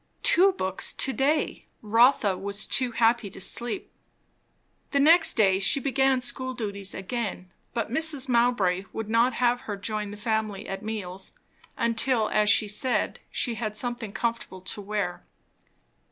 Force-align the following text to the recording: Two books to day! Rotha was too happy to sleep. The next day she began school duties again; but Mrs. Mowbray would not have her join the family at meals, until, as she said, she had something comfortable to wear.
Two 0.23 0.53
books 0.53 0.93
to 0.93 1.13
day! 1.13 1.67
Rotha 1.83 2.35
was 2.35 2.65
too 2.65 2.93
happy 2.93 3.29
to 3.29 3.39
sleep. 3.39 3.91
The 4.89 4.99
next 4.99 5.35
day 5.35 5.59
she 5.59 5.79
began 5.79 6.21
school 6.21 6.55
duties 6.55 6.95
again; 6.95 7.51
but 7.75 7.91
Mrs. 7.91 8.27
Mowbray 8.27 8.85
would 8.93 9.09
not 9.11 9.33
have 9.33 9.61
her 9.69 9.77
join 9.77 10.09
the 10.09 10.17
family 10.17 10.67
at 10.67 10.81
meals, 10.81 11.33
until, 11.77 12.29
as 12.29 12.49
she 12.49 12.67
said, 12.67 13.19
she 13.29 13.53
had 13.53 13.77
something 13.77 14.11
comfortable 14.11 14.61
to 14.61 14.81
wear. 14.81 15.23